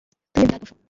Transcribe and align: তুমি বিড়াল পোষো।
তুমি 0.35 0.45
বিড়াল 0.45 0.59
পোষো। 0.61 0.75